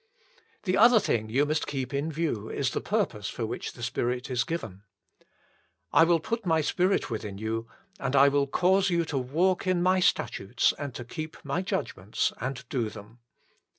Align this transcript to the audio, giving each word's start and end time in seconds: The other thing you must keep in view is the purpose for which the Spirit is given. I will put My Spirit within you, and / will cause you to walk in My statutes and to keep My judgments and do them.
The 0.63 0.77
other 0.77 0.99
thing 0.99 1.29
you 1.29 1.45
must 1.45 1.67
keep 1.67 1.93
in 1.93 2.11
view 2.11 2.49
is 2.49 2.71
the 2.71 2.81
purpose 2.81 3.29
for 3.29 3.45
which 3.45 3.73
the 3.73 3.83
Spirit 3.83 4.31
is 4.31 4.43
given. 4.43 4.81
I 5.93 6.05
will 6.05 6.19
put 6.19 6.43
My 6.43 6.61
Spirit 6.61 7.11
within 7.11 7.37
you, 7.37 7.67
and 7.99 8.15
/ 8.15 8.15
will 8.33 8.47
cause 8.47 8.89
you 8.89 9.05
to 9.05 9.19
walk 9.19 9.67
in 9.67 9.83
My 9.83 9.99
statutes 9.99 10.73
and 10.79 10.95
to 10.95 11.05
keep 11.05 11.37
My 11.45 11.61
judgments 11.61 12.33
and 12.39 12.67
do 12.69 12.89
them. 12.89 13.19